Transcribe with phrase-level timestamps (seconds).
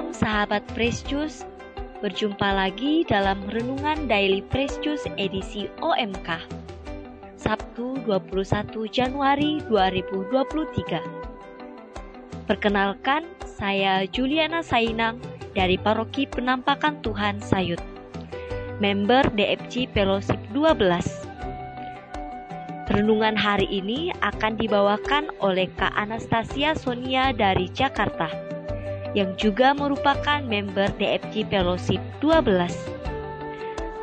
[0.00, 1.04] Shalom sahabat Fresh
[2.00, 4.80] Berjumpa lagi dalam Renungan Daily Fresh
[5.20, 6.40] edisi OMK
[7.36, 15.20] Sabtu 21 Januari 2023 Perkenalkan, saya Juliana Sainang
[15.52, 17.84] dari Paroki Penampakan Tuhan Sayut
[18.80, 20.80] Member DFC Fellowship 12
[22.88, 28.59] Renungan hari ini akan dibawakan oleh Kak Anastasia Sonia dari Jakarta
[29.18, 32.70] yang juga merupakan member DFG Fellowship 12.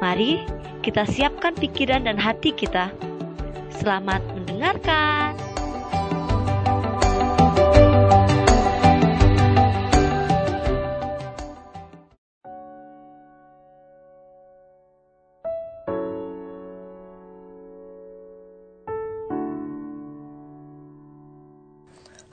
[0.03, 0.43] Mari
[0.83, 2.91] kita siapkan pikiran dan hati kita.
[3.71, 5.46] Selamat mendengarkan.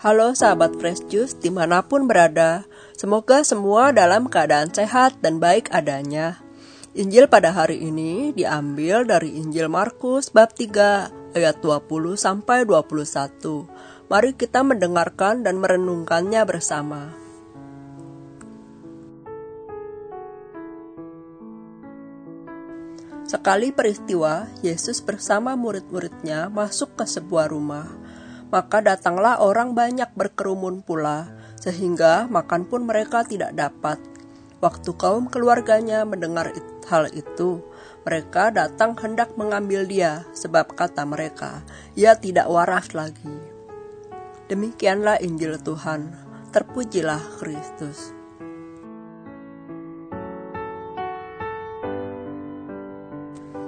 [0.05, 5.73] Halo sahabat Fresh Juice di mana pun berada, semoga semua dalam keadaan sehat dan baik
[5.73, 6.45] adanya.
[6.93, 13.65] Injil pada hari ini diambil dari Injil Markus bab 3 ayat 20 sampai 21.
[14.13, 17.09] Mari kita mendengarkan dan merenungkannya bersama.
[23.25, 28.04] Sekali peristiwa, Yesus bersama murid-muridnya masuk ke sebuah rumah
[28.49, 33.97] maka datanglah orang banyak berkerumun pula, sehingga makan pun mereka tidak dapat.
[34.65, 36.53] Waktu kaum keluarganya mendengar
[36.89, 37.61] hal itu,
[38.05, 41.65] mereka datang hendak mengambil dia, sebab kata mereka,
[41.97, 43.37] ia tidak waras lagi.
[44.49, 46.13] Demikianlah Injil Tuhan,
[46.53, 48.13] terpujilah Kristus.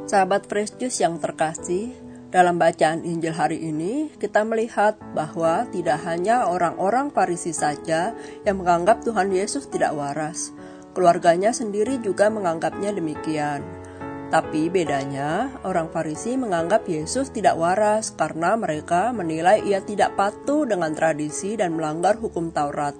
[0.07, 6.51] Sahabat Fresh Juice yang terkasih, dalam bacaan Injil hari ini, kita melihat bahwa tidak hanya
[6.51, 10.51] orang-orang Farisi saja yang menganggap Tuhan Yesus tidak waras,
[10.91, 13.63] keluarganya sendiri juga menganggapnya demikian.
[14.27, 20.91] Tapi bedanya, orang Farisi menganggap Yesus tidak waras karena mereka menilai ia tidak patuh dengan
[20.99, 22.99] tradisi dan melanggar hukum Taurat.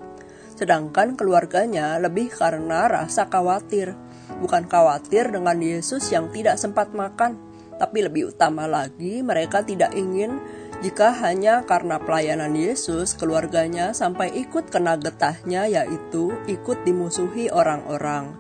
[0.55, 3.99] Sedangkan keluarganya lebih karena rasa khawatir,
[4.39, 10.41] bukan khawatir dengan Yesus yang tidak sempat makan, tapi lebih utama lagi, mereka tidak ingin
[10.85, 18.37] jika hanya karena pelayanan Yesus, keluarganya sampai ikut kena getahnya, yaitu ikut dimusuhi orang-orang.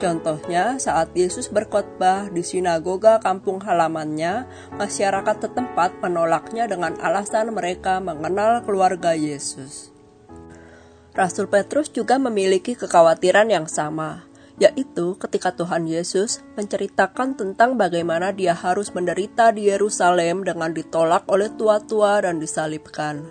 [0.00, 4.46] Contohnya, saat Yesus berkhotbah di sinagoga kampung halamannya,
[4.78, 9.92] masyarakat setempat menolaknya dengan alasan mereka mengenal keluarga Yesus.
[11.10, 14.29] Rasul Petrus juga memiliki kekhawatiran yang sama
[14.60, 21.48] yaitu ketika Tuhan Yesus menceritakan tentang bagaimana dia harus menderita di Yerusalem dengan ditolak oleh
[21.56, 23.24] tua-tua dan disalibkan.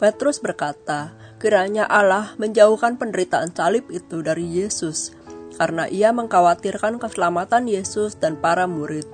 [0.00, 5.14] Petrus berkata, kiranya Allah menjauhkan penderitaan salib itu dari Yesus,
[5.60, 9.06] karena ia mengkhawatirkan keselamatan Yesus dan para murid.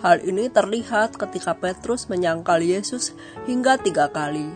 [0.00, 3.12] Hal ini terlihat ketika Petrus menyangkal Yesus
[3.44, 4.48] hingga tiga kali.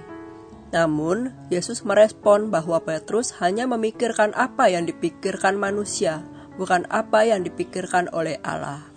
[0.72, 6.24] Namun, Yesus merespon bahwa Petrus hanya memikirkan apa yang dipikirkan manusia,
[6.56, 8.94] bukan apa yang dipikirkan oleh Allah.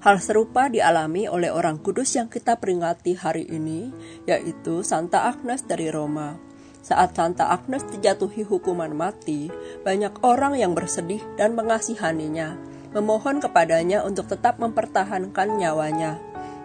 [0.00, 3.92] Hal serupa dialami oleh orang kudus yang kita peringati hari ini,
[4.24, 6.40] yaitu Santa Agnes dari Roma.
[6.80, 9.52] Saat Santa Agnes dijatuhi hukuman mati,
[9.84, 12.56] banyak orang yang bersedih dan mengasihaninya,
[12.96, 16.16] memohon kepadanya untuk tetap mempertahankan nyawanya.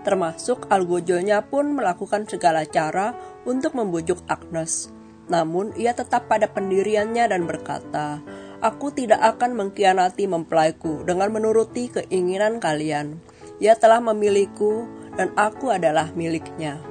[0.07, 3.11] Termasuk algojonya pun melakukan segala cara
[3.43, 4.87] untuk membujuk Agnes.
[5.27, 8.23] Namun ia tetap pada pendiriannya dan berkata,
[8.65, 13.21] Aku tidak akan mengkhianati mempelaiku dengan menuruti keinginan kalian.
[13.61, 16.81] Ia telah memiliku dan aku adalah miliknya.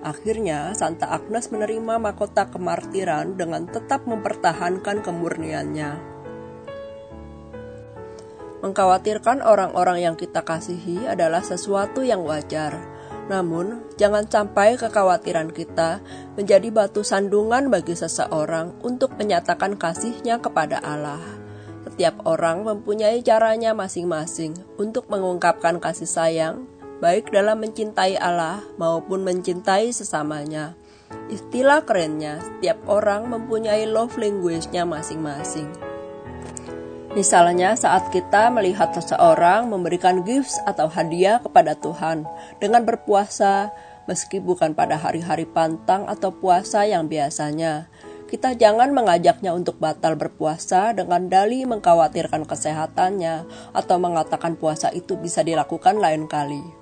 [0.00, 5.90] Akhirnya, Santa Agnes menerima mahkota kemartiran dengan tetap mempertahankan kemurniannya.
[8.64, 12.80] Mengkhawatirkan orang-orang yang kita kasihi adalah sesuatu yang wajar,
[13.30, 16.02] namun, jangan sampai kekhawatiran kita
[16.34, 21.22] menjadi batu sandungan bagi seseorang untuk menyatakan kasihnya kepada Allah.
[21.86, 26.66] Setiap orang mempunyai caranya masing-masing untuk mengungkapkan kasih sayang,
[26.98, 30.74] baik dalam mencintai Allah maupun mencintai sesamanya.
[31.30, 35.89] Istilah kerennya, setiap orang mempunyai love language-nya masing-masing.
[37.10, 42.22] Misalnya saat kita melihat seseorang memberikan gifts atau hadiah kepada Tuhan
[42.62, 43.74] dengan berpuasa,
[44.06, 47.90] meski bukan pada hari-hari pantang atau puasa yang biasanya.
[48.30, 53.42] Kita jangan mengajaknya untuk batal berpuasa dengan dali mengkhawatirkan kesehatannya
[53.74, 56.79] atau mengatakan puasa itu bisa dilakukan lain kali.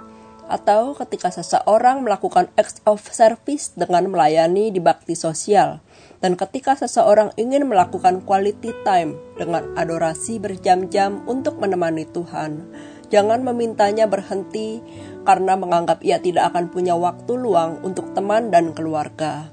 [0.48, 5.84] Atau ketika seseorang melakukan acts of service dengan melayani di bakti sosial,
[6.24, 12.64] dan ketika seseorang ingin melakukan quality time dengan adorasi berjam-jam untuk menemani Tuhan,
[13.12, 14.80] jangan memintanya berhenti
[15.28, 19.52] karena menganggap ia tidak akan punya waktu luang untuk teman dan keluarga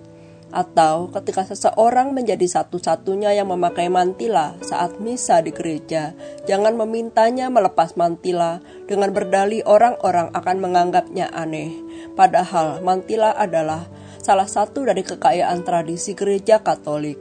[0.56, 6.16] atau ketika seseorang menjadi satu-satunya yang memakai mantila saat misa di gereja,
[6.48, 11.75] jangan memintanya melepas mantila dengan berdalih orang-orang akan menganggapnya aneh.
[12.16, 13.84] Padahal mantila adalah
[14.24, 17.19] salah satu dari kekayaan tradisi gereja Katolik.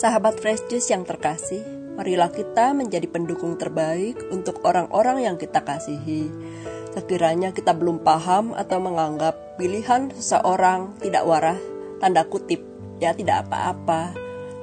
[0.00, 1.60] Sahabat Fresh Juice yang terkasih,
[2.00, 6.32] marilah kita menjadi pendukung terbaik untuk orang-orang yang kita kasihi.
[6.96, 11.71] Sekiranya kita belum paham atau menganggap pilihan seseorang tidak waras
[12.02, 12.58] tanda kutip
[12.98, 14.10] ya tidak apa-apa.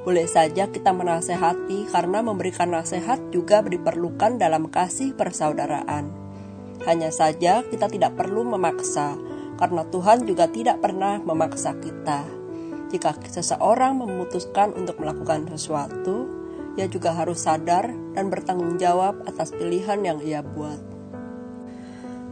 [0.04, 6.12] Boleh saja kita menasehati karena memberikan nasihat juga diperlukan dalam kasih persaudaraan.
[6.84, 9.16] Hanya saja kita tidak perlu memaksa
[9.56, 12.24] karena Tuhan juga tidak pernah memaksa kita.
[12.92, 16.28] Jika seseorang memutuskan untuk melakukan sesuatu,
[16.76, 20.99] ia juga harus sadar dan bertanggung jawab atas pilihan yang ia buat.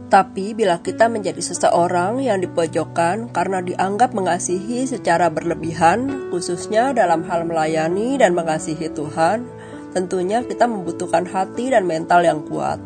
[0.09, 7.45] Tapi bila kita menjadi seseorang yang dipojokkan karena dianggap mengasihi secara berlebihan, khususnya dalam hal
[7.45, 9.45] melayani dan mengasihi Tuhan,
[9.93, 12.81] tentunya kita membutuhkan hati dan mental yang kuat,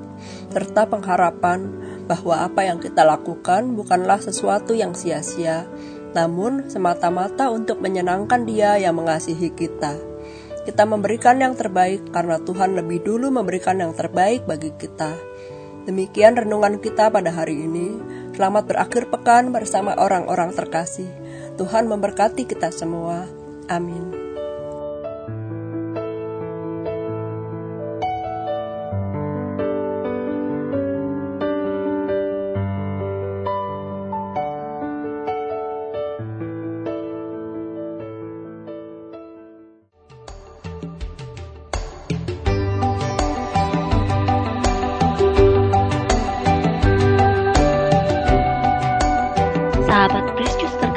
[0.52, 1.72] serta pengharapan
[2.12, 5.64] bahwa apa yang kita lakukan bukanlah sesuatu yang sia-sia,
[6.12, 9.96] namun semata-mata untuk menyenangkan Dia yang mengasihi kita.
[10.68, 15.32] Kita memberikan yang terbaik karena Tuhan lebih dulu memberikan yang terbaik bagi kita.
[15.83, 18.00] Demikian renungan kita pada hari ini.
[18.31, 21.12] Selamat berakhir pekan bersama orang-orang terkasih.
[21.59, 23.27] Tuhan memberkati kita semua.
[23.68, 24.32] Amin.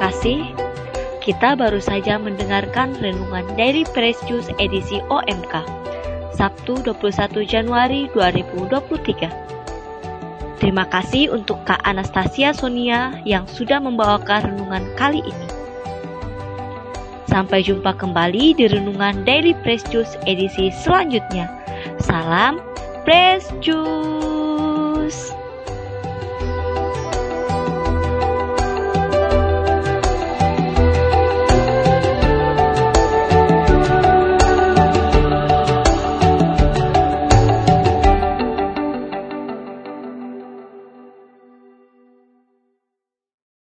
[0.00, 0.40] Kasih,
[1.20, 3.84] kita baru saja mendengarkan renungan dari
[4.24, 5.52] Juice edisi OMK,
[6.32, 9.28] Sabtu 21 Januari 2023.
[10.56, 15.48] Terima kasih untuk Kak Anastasia Sonia yang sudah membawakan renungan kali ini.
[17.28, 19.52] Sampai jumpa kembali di renungan Daily
[19.92, 21.52] Juice edisi selanjutnya.
[22.00, 22.64] Salam
[23.60, 25.35] Juice.